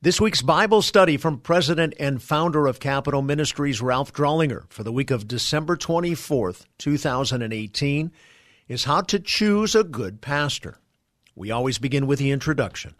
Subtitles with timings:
[0.00, 4.92] This week's Bible study from President and founder of Capitol Ministries, Ralph Drollinger, for the
[4.92, 8.12] week of December 24th, 2018,
[8.68, 10.78] is how to choose a good pastor.
[11.34, 12.94] We always begin with the introduction.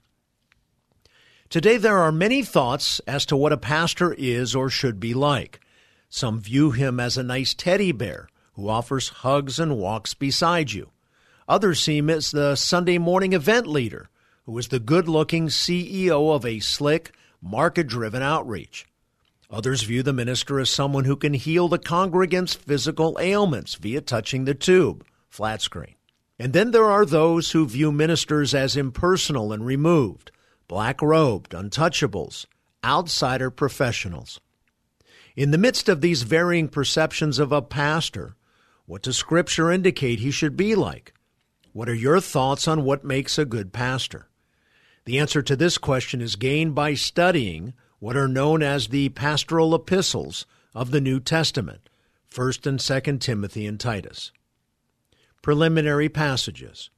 [1.49, 5.61] Today, there are many thoughts as to what a pastor is or should be like.
[6.09, 10.91] Some view him as a nice teddy bear who offers hugs and walks beside you.
[11.47, 14.11] Others see him as the Sunday morning event leader
[14.49, 17.13] who is the good looking CEO of a slick,
[17.43, 18.87] market driven outreach.
[19.51, 24.47] Others view the minister as someone who can heal the congregant's physical ailments via touching
[24.47, 25.97] the tube, flat screen.
[26.39, 30.31] And then there are those who view ministers as impersonal and removed,
[30.67, 32.47] black robed, untouchables,
[32.83, 34.41] outsider professionals.
[35.37, 38.35] In the midst of these varying perceptions of a pastor,
[38.87, 41.13] what does Scripture indicate he should be like?
[41.75, 44.25] What are your thoughts on what makes a good pastor?
[45.09, 49.75] The answer to this question is gained by studying what are known as the pastoral
[49.75, 51.89] epistles of the New Testament,
[52.31, 54.33] 1st and 2nd Timothy and Titus.
[55.41, 56.91] Preliminary passages.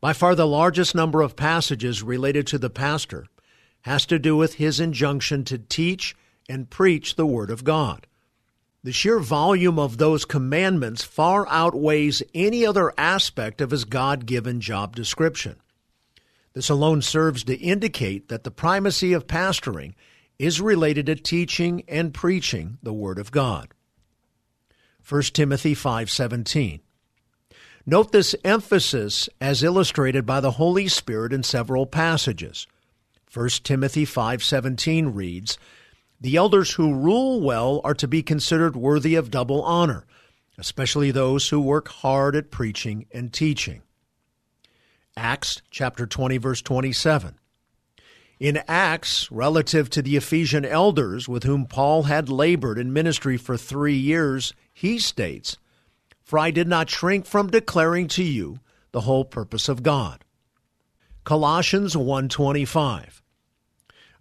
[0.00, 3.28] By far the largest number of passages related to the pastor
[3.82, 6.16] has to do with his injunction to teach
[6.48, 8.08] and preach the Word of God.
[8.82, 14.60] The sheer volume of those commandments far outweighs any other aspect of his God given
[14.60, 15.61] job description.
[16.54, 19.94] This alone serves to indicate that the primacy of pastoring
[20.38, 23.68] is related to teaching and preaching the word of God.
[25.08, 26.80] 1 Timothy 5:17.
[27.84, 32.66] Note this emphasis as illustrated by the Holy Spirit in several passages.
[33.32, 35.58] 1 Timothy 5:17 reads,
[36.20, 40.06] "The elders who rule well are to be considered worthy of double honor,
[40.58, 43.82] especially those who work hard at preaching and teaching."
[45.16, 47.38] Acts chapter 20 verse 27.
[48.40, 53.56] In Acts, relative to the Ephesian elders with whom Paul had labored in ministry for
[53.56, 55.58] 3 years, he states,
[56.24, 58.58] "For I did not shrink from declaring to you
[58.90, 60.24] the whole purpose of God."
[61.24, 63.22] Colossians 1:25.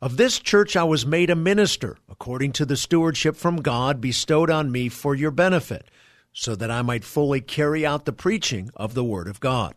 [0.02, 4.50] Of this church I was made a minister according to the stewardship from God bestowed
[4.50, 5.90] on me for your benefit,
[6.34, 9.74] so that I might fully carry out the preaching of the word of God.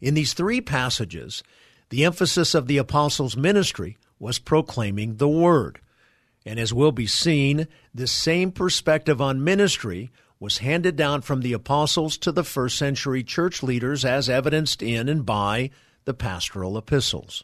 [0.00, 1.42] In these three passages,
[1.88, 5.80] the emphasis of the apostles' ministry was proclaiming the word.
[6.44, 11.52] And as will be seen, this same perspective on ministry was handed down from the
[11.52, 15.70] apostles to the first century church leaders as evidenced in and by
[16.04, 17.42] the pastoral epistles.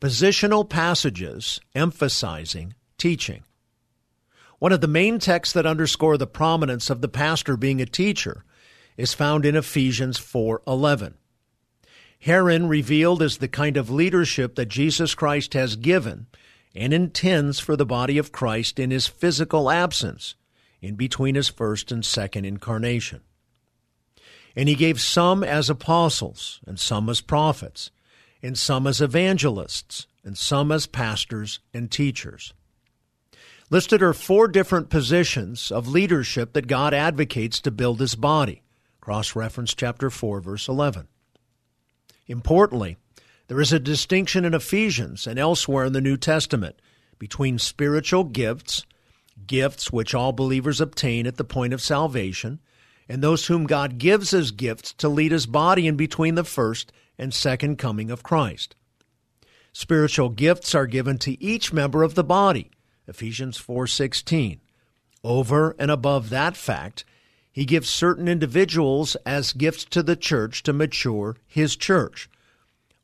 [0.00, 3.42] Positional passages emphasizing teaching.
[4.58, 8.44] One of the main texts that underscore the prominence of the pastor being a teacher
[8.96, 11.14] is found in Ephesians 4:11.
[12.18, 16.26] Herein revealed is the kind of leadership that Jesus Christ has given
[16.74, 20.34] and intends for the body of Christ in his physical absence
[20.80, 23.20] in between his first and second incarnation.
[24.54, 27.90] And he gave some as apostles, and some as prophets,
[28.42, 32.54] and some as evangelists, and some as pastors and teachers.
[33.68, 38.62] Listed are four different positions of leadership that God advocates to build his body.
[39.06, 41.06] Cross reference chapter 4, verse 11.
[42.26, 42.96] Importantly,
[43.46, 46.82] there is a distinction in Ephesians and elsewhere in the New Testament
[47.16, 48.84] between spiritual gifts,
[49.46, 52.58] gifts which all believers obtain at the point of salvation,
[53.08, 56.90] and those whom God gives as gifts to lead his body in between the first
[57.16, 58.74] and second coming of Christ.
[59.72, 62.72] Spiritual gifts are given to each member of the body,
[63.06, 64.58] Ephesians 4:16.
[65.22, 67.04] Over and above that fact,
[67.56, 72.28] he gives certain individuals as gifts to the church to mature his church.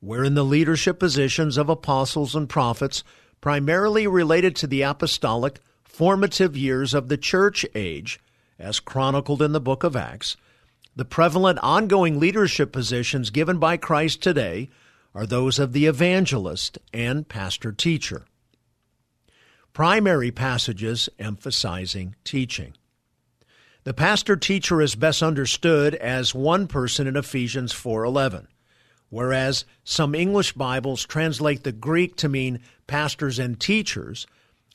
[0.02, 3.02] We're in the leadership positions of apostles and prophets,
[3.40, 8.20] primarily related to the apostolic formative years of the church age,
[8.58, 10.36] as chronicled in the book of Acts.
[10.94, 14.68] The prevalent ongoing leadership positions given by Christ today
[15.14, 18.26] are those of the evangelist and pastor teacher.
[19.72, 22.74] Primary passages emphasizing teaching.
[23.84, 28.46] The pastor teacher is best understood as one person in Ephesians 4:11,
[29.10, 34.24] whereas some English Bibles translate the Greek to mean pastors and teachers.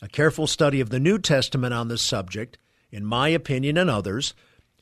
[0.01, 2.57] A careful study of the New Testament on this subject,
[2.91, 4.33] in my opinion and others,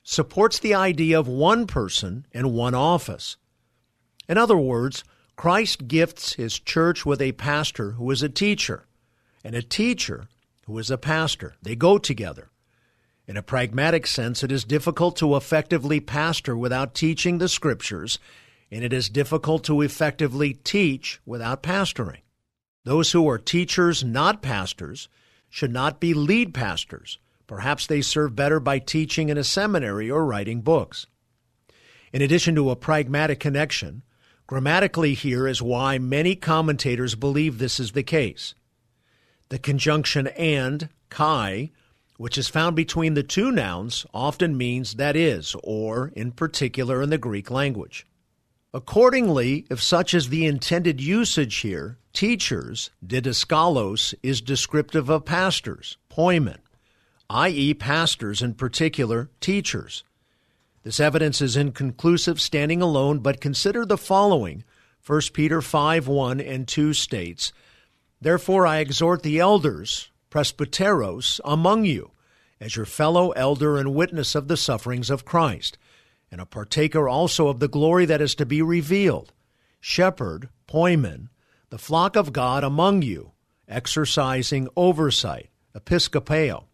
[0.04, 3.38] supports the idea of one person and one office.
[4.28, 5.04] In other words,
[5.36, 8.88] Christ gifts his church with a pastor who is a teacher
[9.44, 10.30] and a teacher
[10.66, 11.54] who is a pastor.
[11.62, 12.50] They go together.
[13.28, 18.20] In a pragmatic sense, it is difficult to effectively pastor without teaching the scriptures,
[18.70, 22.22] and it is difficult to effectively teach without pastoring.
[22.84, 25.10] Those who are teachers, not pastors,
[25.50, 27.18] should not be lead pastors.
[27.48, 31.08] Perhaps they serve better by teaching in a seminary or writing books.
[32.14, 34.04] In addition to a pragmatic connection,
[34.46, 38.54] grammatically here is why many commentators believe this is the case.
[39.50, 41.72] The conjunction and, kai,
[42.18, 47.10] which is found between the two nouns, often means that is, or in particular in
[47.10, 48.06] the Greek language.
[48.74, 56.58] Accordingly, if such is the intended usage here, teachers, didaskalos, is descriptive of pastors, poimen,
[57.30, 60.04] i.e., pastors, in particular, teachers.
[60.84, 64.64] This evidence is inconclusive standing alone, but consider the following
[65.06, 67.54] 1 Peter 5 1 and 2 states,
[68.22, 72.12] Therefore I exhort the elders, presbyteros, among you,
[72.60, 75.78] as your fellow elder and witness of the sufferings of Christ
[76.30, 79.32] and a partaker also of the glory that is to be revealed.
[79.80, 81.30] Shepherd, poimen,
[81.70, 83.32] the flock of God among you,
[83.70, 86.66] exercising oversight, episkopeo.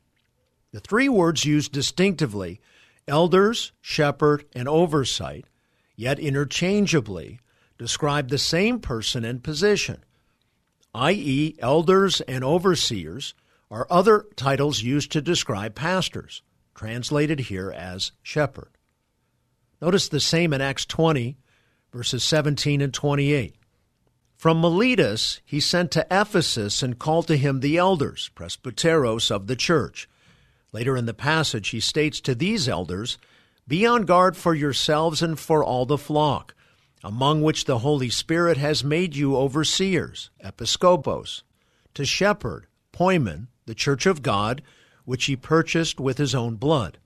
[0.71, 2.59] The three words used distinctively,
[3.07, 5.45] elders, shepherd, and oversight,
[5.95, 7.39] yet interchangeably,
[7.77, 10.03] describe the same person and position,
[10.95, 13.35] i.e., elders and overseers
[13.71, 16.44] are other titles used to describe pastors,
[16.75, 18.77] translated here as shepherd.
[19.81, 21.38] Notice the same in Acts 20,
[21.94, 23.56] verses 17 and 28.
[24.35, 29.56] From Miletus he sent to Ephesus and called to him the elders, presbyteros of the
[29.56, 30.09] church.
[30.73, 33.18] Later in the passage, he states to these elders,
[33.68, 36.56] Be on guard for yourselves and for all the flock,
[37.03, 41.44] among which the Holy Spirit has made you overseers, episkopos,
[41.94, 44.62] to shepherd, poimen, the church of God,
[45.06, 46.97] which he purchased with his own blood.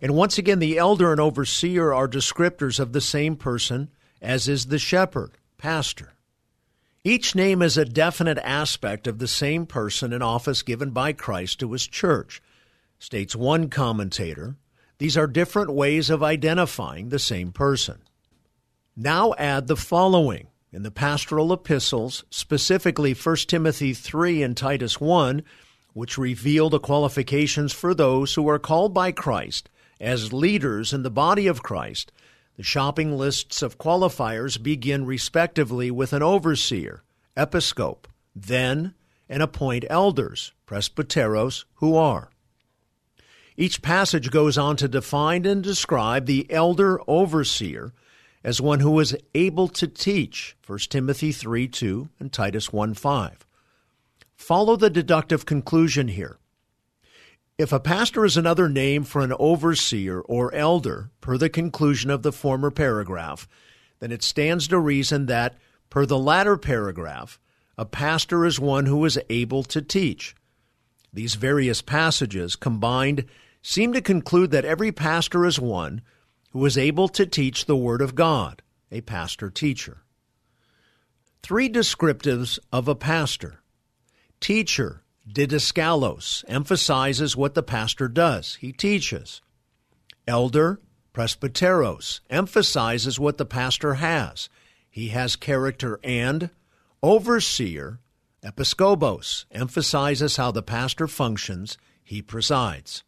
[0.00, 3.88] And once again, the elder and overseer are descriptors of the same person
[4.20, 6.14] as is the shepherd, pastor.
[7.04, 11.60] Each name is a definite aspect of the same person and office given by Christ
[11.60, 12.42] to his church.
[12.98, 14.56] States one commentator,
[14.98, 18.02] these are different ways of identifying the same person.
[18.96, 20.48] Now add the following.
[20.72, 25.42] In the pastoral epistles, specifically 1 Timothy 3 and Titus 1,
[25.92, 29.68] which reveal the qualifications for those who are called by Christ
[30.00, 32.10] as leaders in the body of Christ,
[32.56, 37.02] the shopping lists of qualifiers begin respectively with an overseer,
[37.36, 38.94] episcope, then
[39.28, 42.30] and appoint elders, presbyteros, who are.
[43.58, 47.92] Each passage goes on to define and describe the elder overseer
[48.44, 53.46] as one who is able to teach, 1 Timothy 3 2 and Titus 1 5.
[54.34, 56.38] Follow the deductive conclusion here.
[57.58, 62.22] If a pastor is another name for an overseer or elder, per the conclusion of
[62.22, 63.46] the former paragraph,
[64.00, 65.56] then it stands to reason that,
[65.90, 67.38] per the latter paragraph,
[67.78, 70.34] a pastor is one who is able to teach.
[71.12, 73.26] These various passages combined
[73.62, 76.02] seem to conclude that every pastor is one
[76.52, 80.02] who is able to teach the Word of God, a pastor teacher.
[81.42, 83.62] Three descriptives of a pastor
[84.40, 88.56] teacher, Didaskalos emphasizes what the pastor does.
[88.56, 89.40] He teaches.
[90.26, 90.80] Elder,
[91.14, 94.48] presbyteros, emphasizes what the pastor has.
[94.90, 96.50] He has character and
[97.02, 98.00] overseer,
[98.44, 101.78] episkopos, emphasizes how the pastor functions.
[102.04, 103.04] He presides.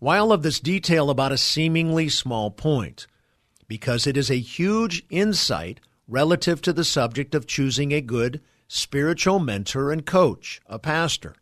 [0.00, 3.06] Why all of this detail about a seemingly small point?
[3.66, 9.40] Because it is a huge insight relative to the subject of choosing a good spiritual
[9.40, 11.34] mentor and coach, a pastor.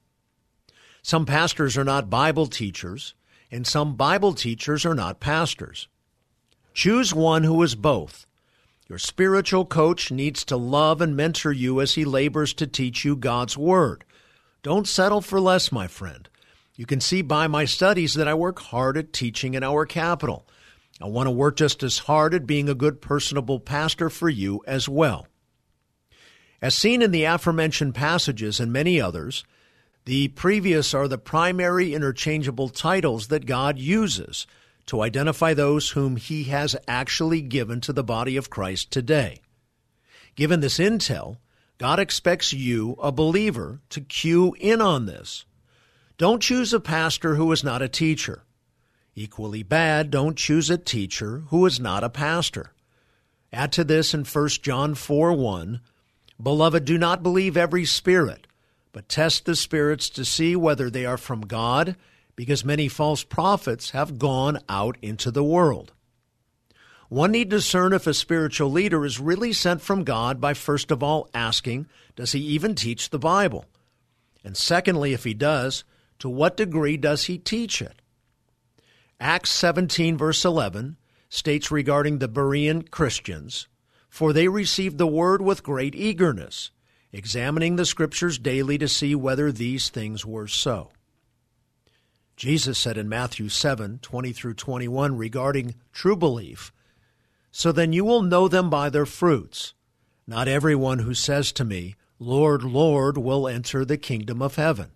[1.03, 3.15] Some pastors are not Bible teachers,
[3.51, 5.89] and some Bible teachers are not pastors.
[6.73, 8.27] Choose one who is both.
[8.89, 13.17] Your spiritual coach needs to love and mentor you as he labors to teach you
[13.17, 14.05] God's Word.
[14.63, 16.29] Don't settle for less, my friend.
[16.77, 20.47] You can see by my studies that I work hard at teaching in our capital.
[21.01, 24.63] I want to work just as hard at being a good, personable pastor for you
[24.67, 25.27] as well.
[26.61, 29.45] As seen in the aforementioned passages and many others,
[30.05, 34.47] the previous are the primary interchangeable titles that God uses
[34.87, 39.41] to identify those whom He has actually given to the body of Christ today.
[40.35, 41.39] Given this intel,
[41.79, 45.45] God expects you, a believer, to cue in on this.
[46.19, 48.43] Don't choose a pastor who is not a teacher.
[49.15, 52.73] Equally bad, don't choose a teacher who is not a pastor.
[53.53, 55.81] Add to this in 1 John 4 1
[56.43, 58.47] Beloved, do not believe every spirit,
[58.93, 61.97] but test the spirits to see whether they are from God,
[62.35, 65.93] because many false prophets have gone out into the world.
[67.09, 71.03] One need discern if a spiritual leader is really sent from God by first of
[71.03, 73.65] all asking, does he even teach the Bible?
[74.45, 75.85] And secondly, if he does,
[76.19, 78.01] to what degree does he teach it?
[79.19, 80.97] Acts 17, verse 11,
[81.29, 83.69] states regarding the Berean Christians,
[84.09, 86.71] For they received the word with great eagerness,
[87.13, 90.91] examining the Scriptures daily to see whether these things were so.
[92.37, 96.73] Jesus said in Matthew 7, 20 through 21 regarding true belief,
[97.51, 99.73] So then you will know them by their fruits.
[100.27, 104.91] Not everyone who says to me, Lord, Lord, will enter the kingdom of heaven.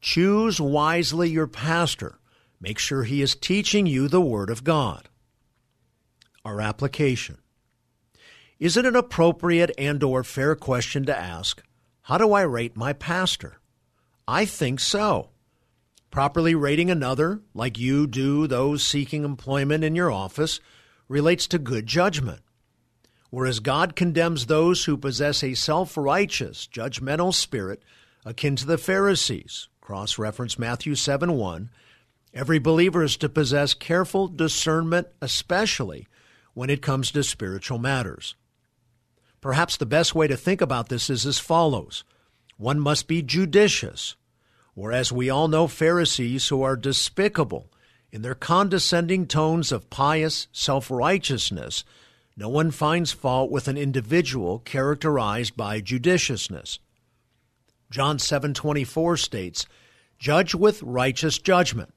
[0.00, 2.18] Choose wisely your pastor.
[2.60, 5.08] Make sure he is teaching you the Word of God.
[6.44, 7.38] Our application.
[8.58, 11.62] Is it an appropriate and or fair question to ask,
[12.02, 13.60] how do I rate my pastor?
[14.26, 15.30] I think so.
[16.10, 20.60] Properly rating another, like you do those seeking employment in your office,
[21.08, 22.40] relates to good judgment.
[23.30, 27.82] Whereas God condemns those who possess a self righteous, judgmental spirit
[28.24, 31.68] akin to the Pharisees, cross reference Matthew 7 1,
[32.32, 36.06] every believer is to possess careful discernment, especially
[36.54, 38.36] when it comes to spiritual matters.
[39.40, 42.04] Perhaps the best way to think about this is as follows
[42.56, 44.14] one must be judicious,
[44.74, 47.68] whereas we all know Pharisees who are despicable
[48.12, 51.82] in their condescending tones of pious self righteousness
[52.36, 56.78] no one finds fault with an individual characterized by judiciousness.
[57.90, 59.66] John 7:24 states,
[60.20, 61.94] "Judge with righteous judgment."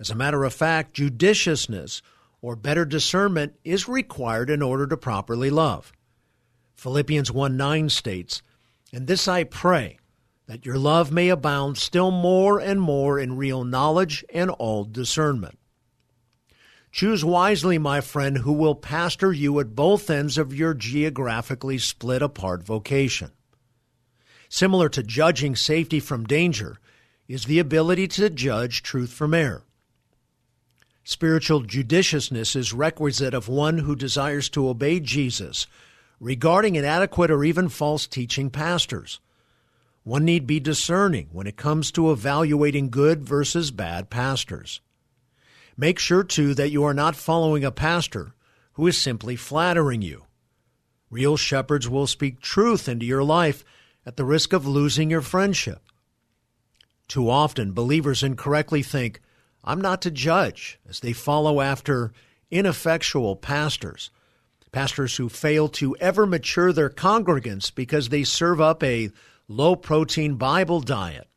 [0.00, 2.02] As a matter of fact, judiciousness
[2.40, 5.92] or better discernment is required in order to properly love.
[6.74, 8.42] Philippians 1:9 states,
[8.92, 9.98] "And this I pray,
[10.46, 15.58] that your love may abound still more and more in real knowledge and all discernment."
[16.92, 22.22] Choose wisely, my friend, who will pastor you at both ends of your geographically split
[22.22, 23.32] apart vocation.
[24.48, 26.78] Similar to judging safety from danger
[27.28, 29.64] is the ability to judge truth from error.
[31.04, 35.66] Spiritual judiciousness is requisite of one who desires to obey Jesus
[36.18, 39.20] regarding inadequate or even false teaching pastors.
[40.02, 44.80] One need be discerning when it comes to evaluating good versus bad pastors.
[45.76, 48.34] Make sure, too, that you are not following a pastor
[48.74, 50.24] who is simply flattering you.
[51.10, 53.64] Real shepherds will speak truth into your life
[54.06, 55.80] at the risk of losing your friendship.
[57.08, 59.20] Too often, believers incorrectly think,
[59.62, 62.12] I'm not to judge, as they follow after
[62.50, 64.10] ineffectual pastors,
[64.72, 69.10] pastors who fail to ever mature their congregants because they serve up a
[69.48, 71.28] low protein Bible diet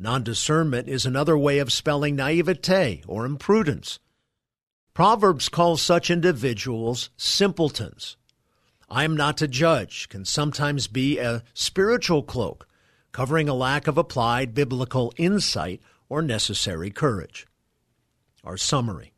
[0.00, 3.98] Non discernment is another way of spelling naivete or imprudence.
[4.94, 8.16] Proverbs calls such individuals simpletons.
[8.88, 12.67] I am not to judge can sometimes be a spiritual cloak,
[13.12, 17.46] covering a lack of applied biblical insight or necessary courage.
[18.44, 19.12] Our summary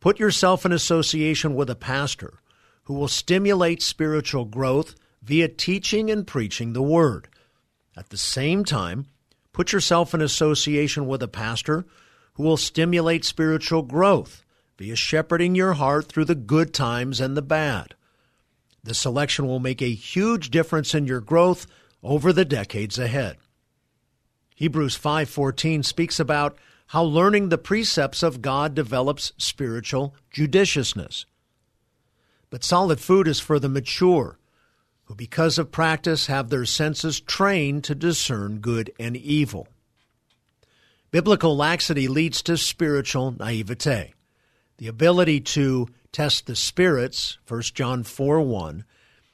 [0.00, 2.40] Put yourself in association with a pastor
[2.84, 7.28] who will stimulate spiritual growth via teaching and preaching the Word.
[7.96, 9.06] At the same time,
[9.52, 11.84] Put yourself in association with a pastor
[12.34, 14.44] who will stimulate spiritual growth
[14.78, 17.94] via shepherding your heart through the good times and the bad.
[18.82, 21.66] This selection will make a huge difference in your growth
[22.02, 23.36] over the decades ahead.
[24.54, 26.56] Hebrews 5:14 speaks about
[26.88, 31.24] how learning the precepts of God develops spiritual judiciousness.
[32.50, 34.38] But solid food is for the mature,
[35.04, 39.68] who because of practice have their senses trained to discern good and evil.
[41.10, 44.14] Biblical laxity leads to spiritual naivete.
[44.78, 48.84] The ability to test the spirits, 1 John 4 1,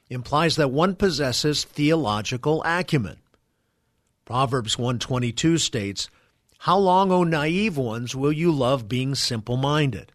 [0.09, 3.19] implies that one possesses theological acumen.
[4.25, 6.09] Proverbs 122 states,
[6.59, 10.13] How long, O naive ones, will you love being simple minded?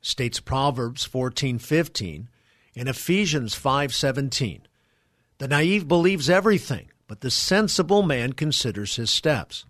[0.00, 2.28] States Proverbs 14:15,
[2.76, 4.60] and Ephesians 5:17.
[5.38, 9.64] The naive believes everything, but the sensible man considers his steps.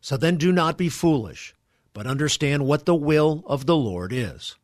[0.00, 1.54] So then do not be foolish,
[1.92, 4.54] but understand what the will of the Lord is.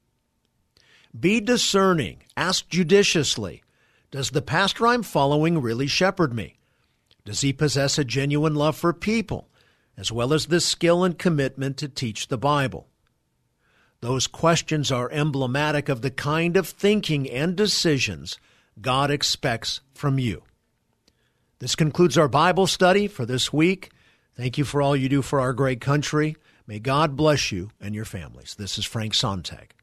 [1.18, 3.62] Be discerning, ask judiciously,
[4.10, 6.58] does the pastor I'm following really shepherd me?
[7.24, 9.48] Does he possess a genuine love for people,
[9.96, 12.88] as well as the skill and commitment to teach the Bible?
[14.00, 18.38] Those questions are emblematic of the kind of thinking and decisions
[18.80, 20.42] God expects from you.
[21.58, 23.90] This concludes our Bible study for this week.
[24.34, 26.36] Thank you for all you do for our great country.
[26.66, 28.56] May God bless you and your families.
[28.58, 29.74] This is Frank Sontag.